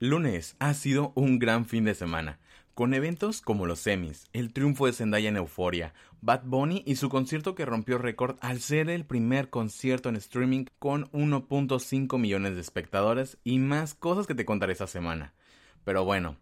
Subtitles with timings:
[0.00, 2.38] Lunes ha sido un gran fin de semana,
[2.74, 7.08] con eventos como los semis, el triunfo de Zendaya en Euforia, Bad Bunny y su
[7.08, 12.60] concierto que rompió récord al ser el primer concierto en streaming con 1.5 millones de
[12.60, 15.34] espectadores y más cosas que te contaré esta semana.
[15.82, 16.36] Pero bueno,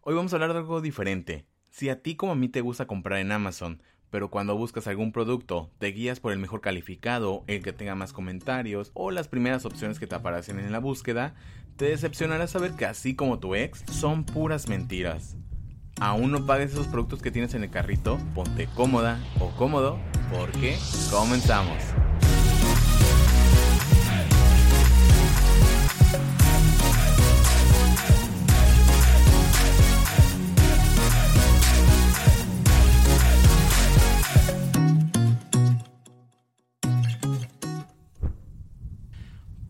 [0.00, 1.44] hoy vamos a hablar de algo diferente.
[1.72, 3.80] Si a ti como a mí te gusta comprar en Amazon,
[4.10, 8.12] pero cuando buscas algún producto te guías por el mejor calificado, el que tenga más
[8.12, 11.34] comentarios o las primeras opciones que te aparecen en la búsqueda,
[11.76, 15.38] te decepcionará saber que así como tu ex, son puras mentiras.
[15.98, 19.98] Aún no pagues esos productos que tienes en el carrito, ponte cómoda o cómodo,
[20.30, 20.76] porque
[21.10, 21.78] comenzamos.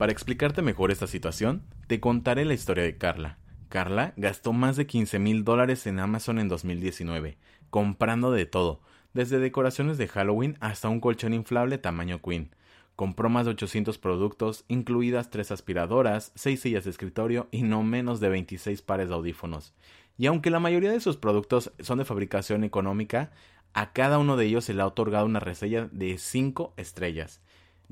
[0.03, 3.39] Para explicarte mejor esta situación, te contaré la historia de Carla.
[3.69, 7.39] Carla gastó más de 15 mil dólares en Amazon en 2019,
[7.71, 8.81] comprando de todo,
[9.15, 12.53] desde decoraciones de Halloween hasta un colchón inflable tamaño Queen.
[12.97, 18.19] Compró más de 800 productos, incluidas tres aspiradoras, seis sillas de escritorio y no menos
[18.19, 19.73] de 26 pares de audífonos.
[20.19, 23.31] Y aunque la mayoría de sus productos son de fabricación económica,
[23.73, 27.41] a cada uno de ellos se le ha otorgado una reseña de 5 estrellas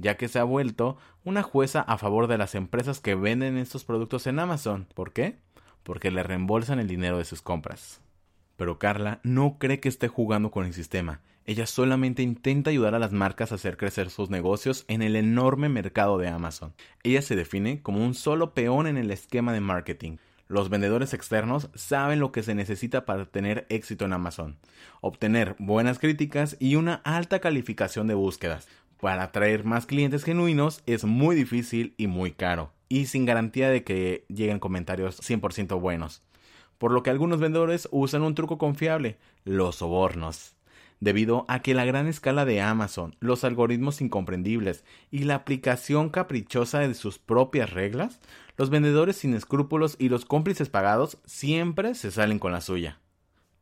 [0.01, 3.85] ya que se ha vuelto una jueza a favor de las empresas que venden estos
[3.85, 4.87] productos en Amazon.
[4.95, 5.37] ¿Por qué?
[5.83, 8.01] Porque le reembolsan el dinero de sus compras.
[8.57, 11.21] Pero Carla no cree que esté jugando con el sistema.
[11.47, 15.69] Ella solamente intenta ayudar a las marcas a hacer crecer sus negocios en el enorme
[15.69, 16.75] mercado de Amazon.
[17.03, 20.19] Ella se define como un solo peón en el esquema de marketing.
[20.49, 24.59] Los vendedores externos saben lo que se necesita para tener éxito en Amazon.
[25.01, 28.69] Obtener buenas críticas y una alta calificación de búsquedas
[29.01, 33.83] para atraer más clientes genuinos es muy difícil y muy caro, y sin garantía de
[33.83, 36.23] que lleguen comentarios 100% buenos.
[36.79, 40.57] Por lo que algunos vendedores usan un truco confiable, los sobornos.
[41.01, 46.81] Debido a que la gran escala de Amazon, los algoritmos incomprendibles y la aplicación caprichosa
[46.81, 48.21] de sus propias reglas,
[48.59, 52.99] los vendedores sin escrúpulos y los cómplices pagados siempre se salen con la suya.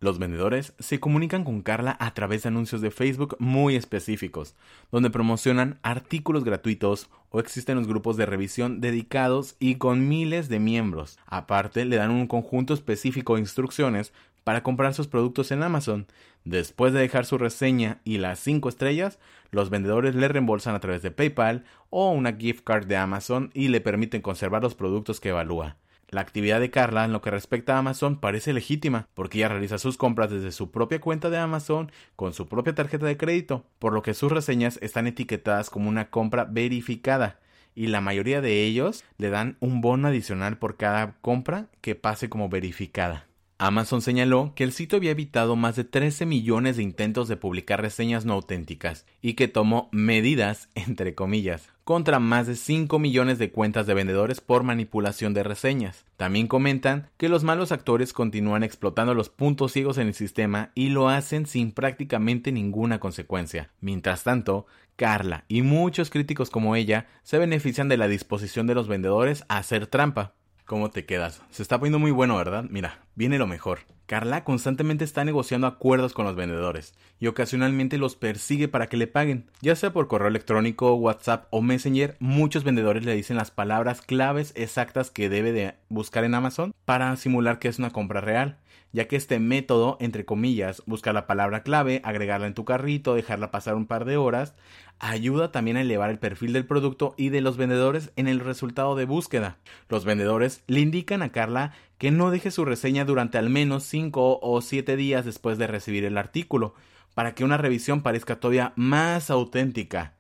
[0.01, 4.55] Los vendedores se comunican con Carla a través de anuncios de Facebook muy específicos,
[4.93, 10.61] donde promocionan artículos gratuitos o existen los grupos de revisión dedicados y con miles de
[10.61, 11.19] miembros.
[11.27, 14.13] Aparte, le dan un conjunto específico de instrucciones
[14.45, 16.07] para comprar sus productos en Amazon.
[16.45, 19.19] Después de dejar su reseña y las 5 estrellas,
[19.51, 23.67] los vendedores le reembolsan a través de PayPal o una gift card de Amazon y
[23.67, 25.77] le permiten conservar los productos que evalúa.
[26.11, 29.77] La actividad de Carla en lo que respecta a Amazon parece legítima, porque ella realiza
[29.77, 33.93] sus compras desde su propia cuenta de Amazon con su propia tarjeta de crédito, por
[33.93, 37.41] lo que sus reseñas están etiquetadas como una compra verificada,
[37.75, 42.31] y la mayoría de ellos le dan un bono adicional por cada compra que pase
[42.31, 43.28] como verificada.
[43.61, 47.83] Amazon señaló que el sitio había evitado más de 13 millones de intentos de publicar
[47.83, 53.51] reseñas no auténticas y que tomó medidas, entre comillas, contra más de 5 millones de
[53.51, 56.05] cuentas de vendedores por manipulación de reseñas.
[56.17, 60.91] También comentan que los malos actores continúan explotando los puntos ciegos en el sistema y
[60.91, 63.71] lo hacen sin prácticamente ninguna consecuencia.
[63.81, 68.87] Mientras tanto, Carla y muchos críticos como ella se benefician de la disposición de los
[68.87, 70.35] vendedores a hacer trampa.
[70.65, 71.43] ¿Cómo te quedas?
[71.51, 72.65] Se está poniendo muy bueno, ¿verdad?
[72.69, 73.81] Mira, viene lo mejor.
[74.07, 79.09] Carla constantemente está negociando acuerdos con los vendedores y ocasionalmente los persigue para que le
[79.09, 79.51] paguen.
[79.61, 84.53] Ya sea por correo electrónico, WhatsApp o Messenger, muchos vendedores le dicen las palabras claves
[84.55, 88.57] exactas que debe de buscar en Amazon para simular que es una compra real
[88.93, 93.51] ya que este método, entre comillas, buscar la palabra clave, agregarla en tu carrito, dejarla
[93.51, 94.55] pasar un par de horas,
[94.99, 98.97] ayuda también a elevar el perfil del producto y de los vendedores en el resultado
[98.97, 99.59] de búsqueda.
[99.89, 104.41] Los vendedores le indican a Carla que no deje su reseña durante al menos 5
[104.41, 106.75] o 7 días después de recibir el artículo,
[107.15, 110.15] para que una revisión parezca todavía más auténtica.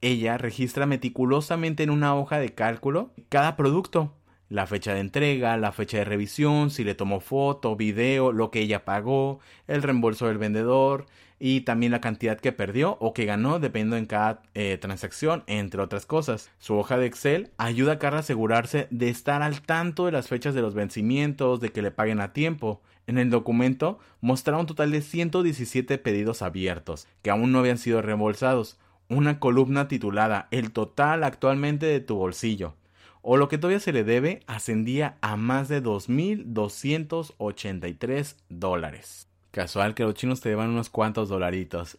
[0.00, 4.14] Ella registra meticulosamente en una hoja de cálculo cada producto,
[4.54, 8.60] la fecha de entrega, la fecha de revisión, si le tomó foto, video, lo que
[8.60, 11.06] ella pagó, el reembolso del vendedor
[11.40, 15.82] y también la cantidad que perdió o que ganó dependiendo en cada eh, transacción, entre
[15.82, 16.52] otras cosas.
[16.60, 20.28] Su hoja de Excel ayuda a Carla a asegurarse de estar al tanto de las
[20.28, 22.80] fechas de los vencimientos, de que le paguen a tiempo.
[23.08, 28.02] En el documento mostraba un total de 117 pedidos abiertos, que aún no habían sido
[28.02, 28.78] reembolsados.
[29.08, 32.76] Una columna titulada El total actualmente de tu bolsillo
[33.24, 39.26] o lo que todavía se le debe ascendía a más de 2.283 dólares.
[39.50, 41.98] Casual que los chinos te llevan unos cuantos dolaritos.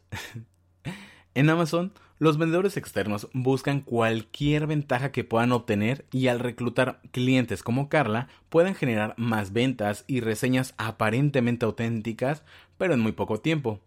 [1.33, 7.63] en Amazon Los vendedores externos buscan cualquier ventaja que puedan obtener y al reclutar clientes
[7.63, 12.43] como Carla pueden generar más ventas y reseñas aparentemente auténticas,
[12.77, 13.81] pero en muy poco tiempo.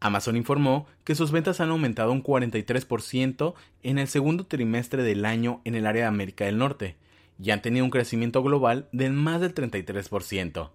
[0.00, 5.60] Amazon informó que sus ventas han aumentado un 43% en el segundo trimestre del año
[5.64, 6.96] en el área de América del Norte
[7.40, 10.70] y han tenido un crecimiento global de más del 33%,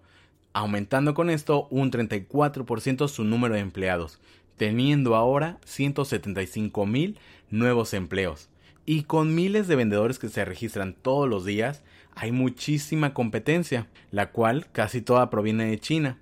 [0.52, 4.20] aumentando con esto un 34% su número de empleados,
[4.56, 7.18] teniendo ahora 175 mil
[7.50, 8.48] nuevos empleos.
[8.86, 11.82] Y con miles de vendedores que se registran todos los días,
[12.14, 16.18] hay muchísima competencia, la cual casi toda proviene de China.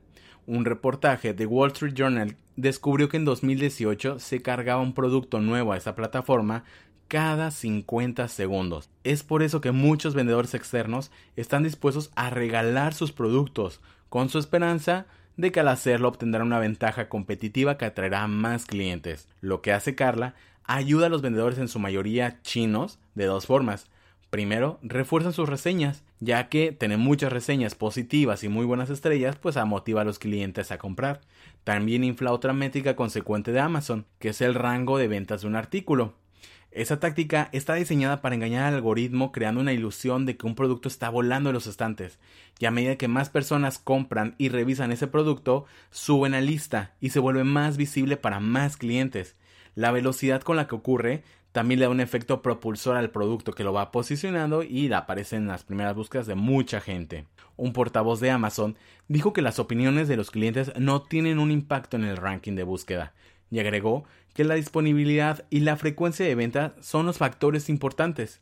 [0.46, 5.72] Un reportaje de Wall Street Journal descubrió que en 2018 se cargaba un producto nuevo
[5.72, 6.64] a esa plataforma
[7.08, 8.88] cada 50 segundos.
[9.04, 14.38] Es por eso que muchos vendedores externos están dispuestos a regalar sus productos, con su
[14.38, 15.06] esperanza
[15.36, 19.28] de que al hacerlo obtendrá una ventaja competitiva que atraerá más clientes.
[19.40, 20.34] Lo que hace Carla
[20.64, 23.88] ayuda a los vendedores en su mayoría chinos de dos formas.
[24.32, 29.58] Primero, refuerzan sus reseñas, ya que tener muchas reseñas positivas y muy buenas estrellas, pues
[29.66, 31.20] motiva a los clientes a comprar.
[31.64, 35.54] También infla otra métrica consecuente de Amazon, que es el rango de ventas de un
[35.54, 36.14] artículo.
[36.70, 40.88] Esa táctica está diseñada para engañar al algoritmo creando una ilusión de que un producto
[40.88, 42.18] está volando en los estantes,
[42.58, 47.10] y a medida que más personas compran y revisan ese producto, suben a lista y
[47.10, 49.36] se vuelve más visible para más clientes.
[49.74, 51.22] La velocidad con la que ocurre
[51.52, 55.46] también le da un efecto propulsor al producto que lo va posicionando y aparece en
[55.46, 57.26] las primeras búsquedas de mucha gente.
[57.56, 58.76] Un portavoz de Amazon
[59.08, 62.64] dijo que las opiniones de los clientes no tienen un impacto en el ranking de
[62.64, 63.12] búsqueda,
[63.50, 68.40] y agregó que la disponibilidad y la frecuencia de venta son los factores importantes.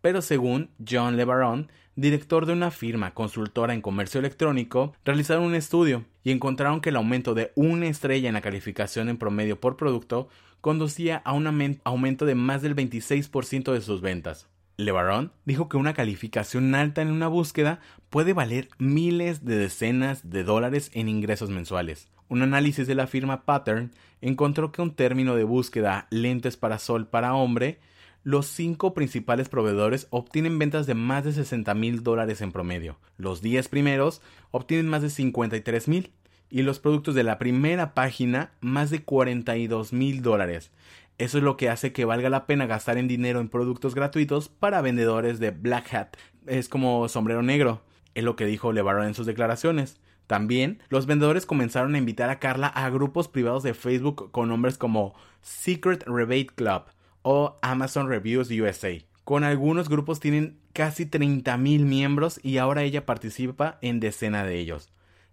[0.00, 6.04] Pero según John LeBaron, director de una firma consultora en comercio electrónico, realizaron un estudio
[6.22, 10.28] y encontraron que el aumento de una estrella en la calificación en promedio por producto
[10.62, 14.48] conducía a un aumento de más del 26% de sus ventas.
[14.78, 20.44] LeBaron dijo que una calificación alta en una búsqueda puede valer miles de decenas de
[20.44, 22.08] dólares en ingresos mensuales.
[22.28, 27.08] Un análisis de la firma Pattern encontró que un término de búsqueda lentes para sol
[27.08, 27.80] para hombre,
[28.22, 32.98] los cinco principales proveedores obtienen ventas de más de 60 mil dólares en promedio.
[33.16, 34.22] Los 10 primeros
[34.52, 36.12] obtienen más de 53 mil
[36.52, 40.70] y los productos de la primera página más de 42 mil dólares.
[41.16, 44.50] Eso es lo que hace que valga la pena gastar en dinero en productos gratuitos
[44.50, 46.08] para vendedores de Black Hat.
[46.46, 47.80] Es como sombrero negro,
[48.14, 49.98] es lo que dijo LeBaron en sus declaraciones.
[50.26, 54.76] También, los vendedores comenzaron a invitar a Carla a grupos privados de Facebook con nombres
[54.76, 56.82] como Secret Rebate Club
[57.22, 58.92] o Amazon Reviews USA.
[59.24, 64.90] Con algunos grupos tienen casi 30.000 miembros y ahora ella participa en decenas de ellos.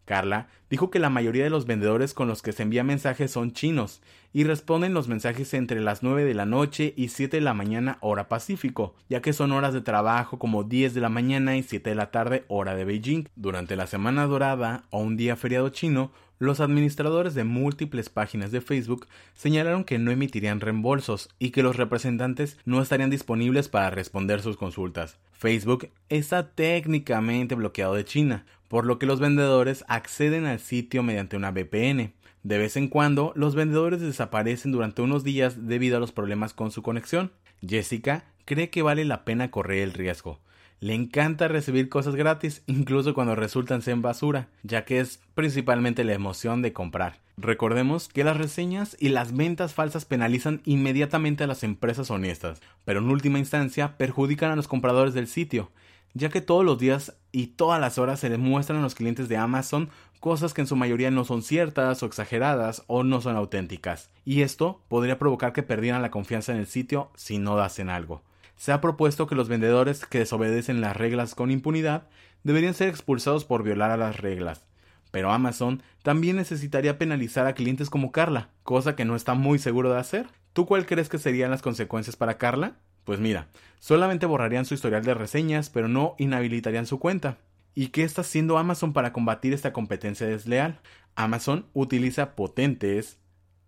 [0.10, 3.52] Carla dijo que la mayoría de los vendedores con los que se envía mensajes son
[3.52, 4.02] chinos
[4.34, 8.00] y responden los mensajes entre las 9 de la noche y 7 de la mañana
[8.02, 11.92] hora Pacífico, ya que son horas de trabajo como 10 de la mañana y 7
[11.92, 13.28] de la tarde hora de Beijing.
[13.36, 18.62] Durante la semana dorada o un día feriado chino, los administradores de múltiples páginas de
[18.62, 24.42] Facebook señalaron que no emitirían reembolsos y que los representantes no estarían disponibles para responder
[24.42, 25.18] sus consultas.
[25.34, 31.36] Facebook está técnicamente bloqueado de China, por lo que los vendedores acceden al sitio mediante
[31.36, 32.14] una VPN.
[32.44, 36.72] De vez en cuando, los vendedores desaparecen durante unos días debido a los problemas con
[36.72, 37.34] su conexión.
[37.68, 40.40] Jessica cree que vale la pena correr el riesgo.
[40.82, 46.14] Le encanta recibir cosas gratis, incluso cuando resultan ser basura, ya que es principalmente la
[46.14, 47.20] emoción de comprar.
[47.36, 53.00] Recordemos que las reseñas y las ventas falsas penalizan inmediatamente a las empresas honestas, pero
[53.00, 55.70] en última instancia perjudican a los compradores del sitio,
[56.14, 59.28] ya que todos los días y todas las horas se les muestran a los clientes
[59.28, 59.90] de Amazon
[60.22, 64.44] cosas que en su mayoría no son ciertas o exageradas o no son auténticas, y
[64.44, 68.22] esto podría provocar que perdieran la confianza en el sitio si no hacen algo
[68.60, 72.10] se ha propuesto que los vendedores que desobedecen las reglas con impunidad
[72.44, 74.66] deberían ser expulsados por violar a las reglas.
[75.12, 79.94] Pero Amazon también necesitaría penalizar a clientes como Carla, cosa que no está muy seguro
[79.94, 80.28] de hacer.
[80.52, 82.76] ¿Tú cuál crees que serían las consecuencias para Carla?
[83.06, 83.48] Pues mira,
[83.80, 87.38] solamente borrarían su historial de reseñas, pero no inhabilitarían su cuenta.
[87.76, 90.82] ¿Y qué está haciendo Amazon para combatir esta competencia desleal?
[91.16, 93.20] Amazon utiliza potentes,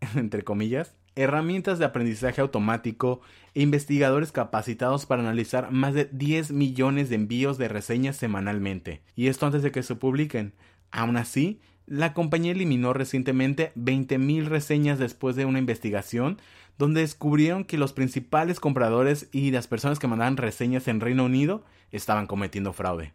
[0.17, 3.22] entre comillas, herramientas de aprendizaje automático
[3.53, 9.27] e investigadores capacitados para analizar más de 10 millones de envíos de reseñas semanalmente, y
[9.27, 10.53] esto antes de que se publiquen.
[10.91, 16.39] Aún así, la compañía eliminó recientemente 20.000 reseñas después de una investigación
[16.77, 21.63] donde descubrieron que los principales compradores y las personas que mandaban reseñas en Reino Unido
[21.91, 23.13] estaban cometiendo fraude.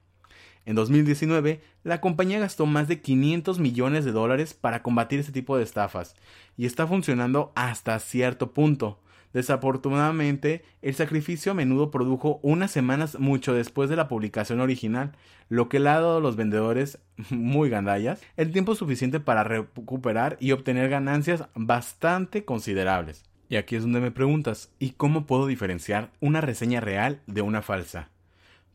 [0.67, 5.57] En 2019, la compañía gastó más de 500 millones de dólares para combatir este tipo
[5.57, 6.17] de estafas,
[6.57, 9.01] y está funcionando hasta cierto punto.
[9.33, 15.13] Desafortunadamente, el sacrificio a menudo produjo unas semanas mucho después de la publicación original,
[15.49, 16.99] lo que le ha dado a los vendedores
[17.31, 23.25] muy gandallas el tiempo suficiente para recuperar y obtener ganancias bastante considerables.
[23.49, 27.63] Y aquí es donde me preguntas, ¿y cómo puedo diferenciar una reseña real de una
[27.63, 28.09] falsa?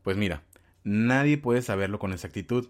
[0.02, 0.42] Pues mira,
[0.84, 2.68] nadie puede saberlo con exactitud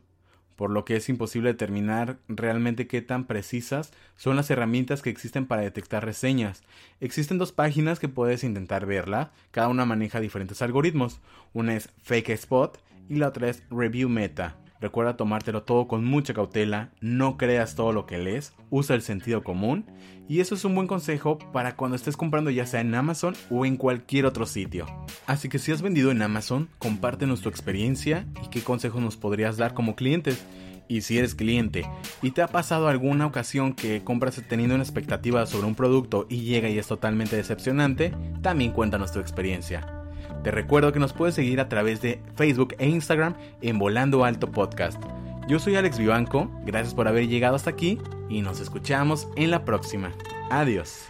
[0.57, 5.47] por lo que es imposible determinar realmente qué tan precisas son las herramientas que existen
[5.47, 6.62] para detectar reseñas.
[7.00, 11.21] Existen dos páginas que puedes intentar verla, cada una maneja diferentes algoritmos.
[11.52, 12.78] Una es Fake Spot
[13.09, 14.62] y la otra es Review Meta.
[14.82, 19.44] Recuerda tomártelo todo con mucha cautela, no creas todo lo que lees, usa el sentido
[19.44, 19.86] común
[20.28, 23.64] y eso es un buen consejo para cuando estés comprando ya sea en Amazon o
[23.64, 24.86] en cualquier otro sitio.
[25.28, 29.56] Así que si has vendido en Amazon, compártenos tu experiencia y qué consejos nos podrías
[29.56, 30.44] dar como clientes.
[30.88, 31.88] Y si eres cliente
[32.20, 36.40] y te ha pasado alguna ocasión que compras teniendo una expectativa sobre un producto y
[36.40, 38.12] llega y es totalmente decepcionante,
[38.42, 40.01] también cuéntanos tu experiencia.
[40.42, 44.50] Te recuerdo que nos puedes seguir a través de Facebook e Instagram en Volando Alto
[44.50, 45.00] Podcast.
[45.49, 49.64] Yo soy Alex Vivanco, gracias por haber llegado hasta aquí y nos escuchamos en la
[49.64, 50.12] próxima.
[50.50, 51.06] Adiós.